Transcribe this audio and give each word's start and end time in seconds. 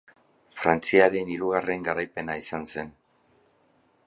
Frantziaren 0.61 1.29
hirugarren 1.35 1.87
garaipena 1.89 2.41
izan 2.45 2.67
zen. 2.75 2.91